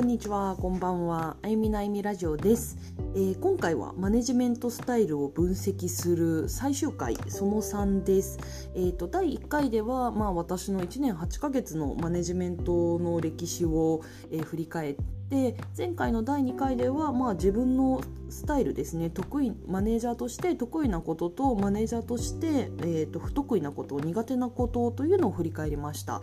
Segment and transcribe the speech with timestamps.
[0.00, 1.36] こんにちは、こんばんは。
[1.42, 2.78] あゆみなあゆみラジオです、
[3.14, 8.38] えー、今回はマネジメントスタイルを分析する最終回その3です。
[8.74, 14.00] えーと、第1回では、まあ、私の1年8ヶ月のマネジメントの歴史を、
[14.30, 26.20] えー、振り返ってで前回の第2回では、まあ、自分のスタイルですね得意マネージャーとして得意なこととマネージャーとして、えーと、不得意なこと苦手なことというのを振り返りました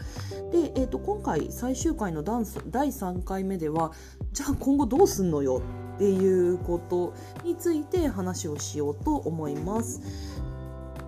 [0.51, 3.93] で、えーと、今回最終回のダンス第3回目では
[4.34, 5.62] じゃあ今後どうすんのよ
[5.95, 10.46] っていうことについて話をしようと思います。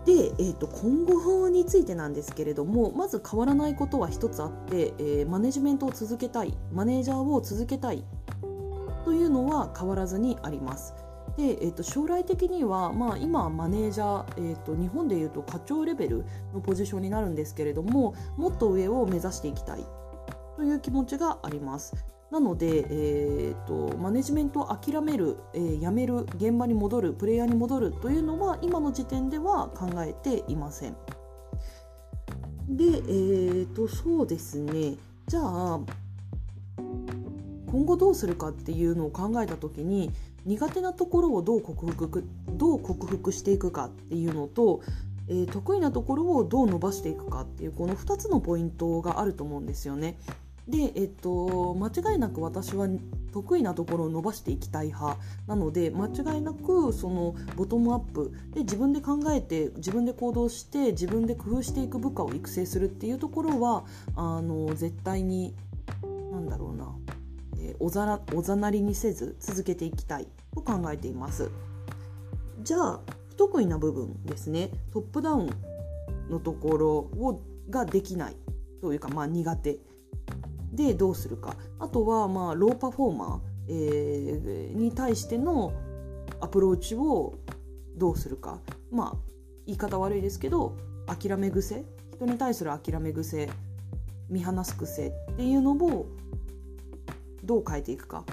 [0.05, 8.04] で、えーと、今後についてなんですけれどもまず変わらないことは一つあって、えー、マネジメントを続けたいマネージャーを続けたい
[9.05, 10.93] というのは変わらずにあります。
[11.38, 19.85] でえーと、将来的には、まあ、今マネージャー、えーと日本でいうと課長レベルのポジションになるんですけれどももっと上を目指していきたい
[20.57, 21.96] という気持ちがあります。
[22.32, 30.98] なので、えーと、マネジメントを諦める、えー、やめる現場に戻るプレイヤーに戻るというのは今の時点では考えていません。
[32.70, 34.96] で、えーと、そうですね
[35.27, 35.80] じゃあ
[37.71, 40.12] 今後どうするかっていうのを考えた時に
[40.46, 44.82] 苦手なところをどう克服どう克服していくかっていうのと、
[45.27, 50.18] えー、得意なところをどう伸ばしていくかっていうこの2つのポイントがあると思うんですよね。
[50.70, 52.87] で、えっと、間違いなく私は
[53.31, 55.17] 得意なところを伸ばしていきたい派
[55.48, 63.84] なので間違いなくそのボトムアップで自分で考えて自分で行動して自分で工夫していく部下を育成するっていうところは
[64.16, 65.56] あの絶対に
[66.31, 66.95] 何だろうな、
[67.57, 71.50] えー、おざらおざなりにせず続けていきたいと考えています。
[72.62, 75.50] じゃあ不得意な部分ですねトップダウン
[76.29, 78.35] のところをができない
[78.81, 79.78] というかまあ苦手
[80.80, 81.58] でどうするか。
[81.78, 85.74] あとはまあローパフォーマー、えー、に対しての
[86.40, 87.36] アプローチを
[87.98, 88.59] どうするか。
[88.90, 89.18] まあ
[89.66, 91.84] 言い方悪いですけど諦め癖。
[92.16, 93.50] 人に対する諦め癖。
[94.30, 96.06] 見放す癖っていうのを
[97.44, 98.24] どう変えていくか。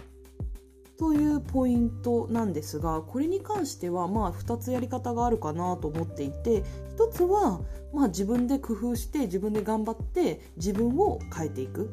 [0.98, 6.62] というポイントなんですがこれに関してはまあ2つやり方があるかなと思っていて
[6.96, 7.60] 1つは
[7.92, 11.92] まあ自分で工夫して自分で頑張って自分を変えていく。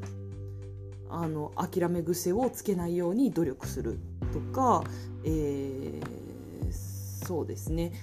[1.13, 3.99] あの諦め癖をつけないように努力する
[4.33, 4.83] とか、
[5.23, 7.93] えー、そうですね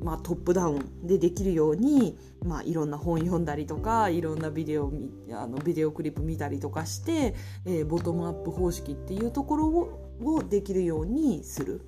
[0.00, 4.92] まあ、トップダウンでできるように、まあ、いろんな本読んだりとかいろんなビデオ
[5.32, 7.34] あのビデオクリップ見たりとかして、
[7.66, 11.80] えー、ボトムアップ方式っていうところををできるようにする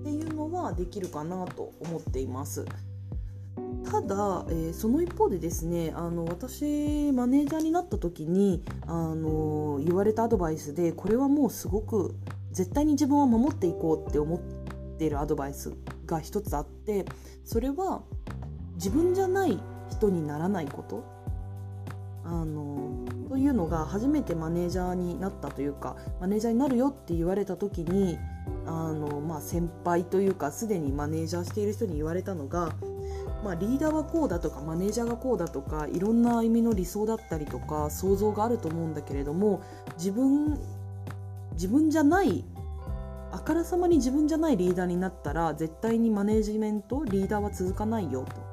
[0.00, 2.64] っていうのはできるかなと思っています。
[3.90, 12.14] ただ、えー、その一方でですねあの私マネージャーになった時にあの言われたアドバイスでこれはもうすごく
[12.52, 14.38] 絶対に自分は守っていこうって思っ
[14.98, 15.72] ているアドバイス
[16.06, 17.06] が一つあって
[17.44, 18.02] それは
[18.74, 19.58] 自分じゃない
[19.90, 21.04] 人にならないこと
[22.24, 28.18] あのというのが初めてマネージャーになったというかマネージャーになるよって言われた時に
[28.66, 32.74] あの、まあ、先輩というかすでにマネージャーしている人に言われたのが
[33.44, 39.62] まあ、リーダーはこうだとかマネージャーがこうだとかいろんな意味の理想だったりとか想像があると思うんだけれども
[39.96, 40.58] 自分
[41.52, 42.44] 自分じゃない
[43.30, 48.48] あからさまに自分じゃないリーダーになったら絶対にマネージメントリーダーは続かないよと。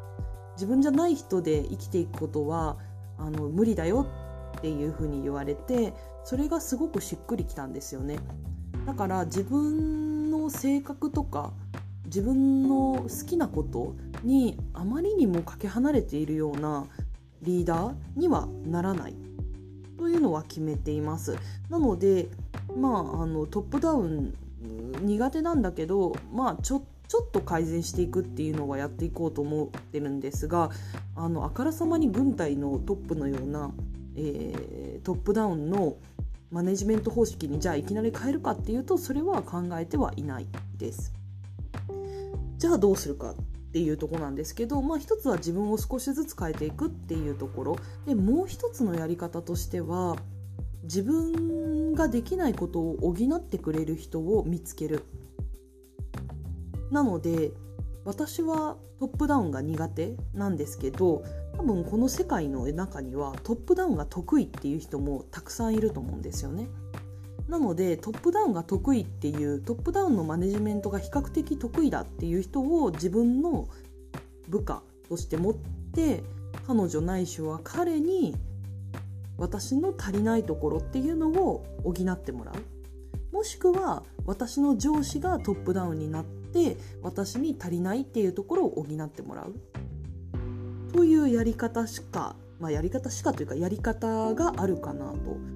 [0.55, 2.77] 自分じゃない人で生きていくことは
[3.17, 4.07] あの無理だよ
[4.57, 8.19] っていうふうに言われてそれがすごくしっくりきたんですよね。
[8.85, 11.51] だから自分の性格とか
[12.05, 16.85] 自分の好きなことにあまりにもかけ離れているような
[17.41, 19.15] リーダーにはならない
[19.97, 21.37] というのは決めています。
[21.69, 22.27] なので、
[22.75, 24.33] まあ、あのトップダウン
[25.01, 30.71] 苦手なんだけど、まあ、ちょちょっと改善していくっていうのはやっていこうと思ってるんですが
[31.15, 33.71] あのあからさまに軍隊のトップのような、
[34.15, 35.97] えー、トップダウンの
[36.51, 40.47] マネジメント方式にじゃあいきなり変えるかっていうとそれは考えてはいない
[40.77, 41.13] です。
[42.57, 43.35] じゃあどうするか
[43.75, 50.15] っていうとこなんですけど、まあ、一つは自分を少しずつ変えていくっていうところでもう一つのやり方としては
[50.83, 55.03] 自分ができないことを補ってくれる人を見つける
[56.89, 57.51] なので
[58.05, 61.25] 私はトップダウンが苦手なんですけど
[61.57, 66.69] 多分この世界の中にはトップダウンが得意っていう人もたくさんいると思うんですよね。
[67.47, 73.67] なのでトップダウンが得意っていうトップダウンのマネジメントが比較的得意だっていう人を自分の
[74.47, 76.23] 部下として持って
[76.67, 78.35] 彼女ないしは彼に
[79.37, 82.55] 私の足りないところっていうのを補ってもらう。
[83.35, 89.53] もしくは私の上司がトップダウンになって私に足りないっていうところを補ってもらう。
[90.93, 95.54] というやり方しか、まあ、やり方しかというかやり方があるかなと。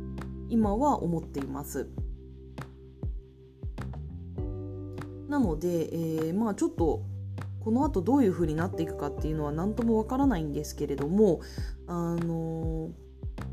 [0.50, 1.90] 今は思っています。
[5.28, 7.04] なので、えー、まあちょっと
[7.60, 11.42] この後どういう風になっていくかっていうのは何ともわからないんですけれども、
[11.88, 12.92] あのー、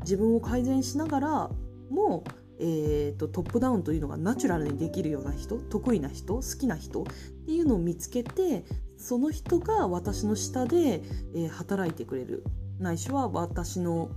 [0.01, 1.49] 自分を改善しながら
[1.89, 2.23] も、
[2.59, 7.05] えーと、トップダウンというのがナチュラルにできるような人得意な人好きな人っ
[7.45, 8.65] ていうのを見つけて
[8.97, 11.03] その人が私の下で、
[11.35, 12.43] えー、働いてくれる
[12.79, 14.09] ないしは私の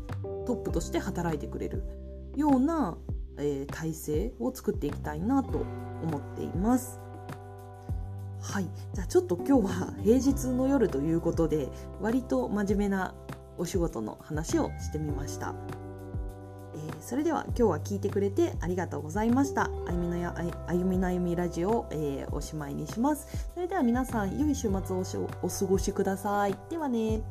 [0.46, 1.82] トップとして働いてくれる
[2.36, 2.96] ような、
[3.38, 5.64] えー、体制を作っていきたいなと
[6.02, 7.00] 思っています。
[8.42, 11.68] はい、じゃあちょっと今日は平日の夜ということで
[12.00, 13.14] 割と真面目な
[13.58, 15.54] お仕事の話をしてみました。
[16.74, 19.64] えー、それでは今日は聞いてくれてありがとうございました。
[19.64, 20.34] あゆみのや
[20.66, 23.50] あゆみのあゆみラジオ、えー、おしまいにします。
[23.54, 26.56] それでは皆さん良い週末をお過ごしください。
[26.70, 27.22] ではね。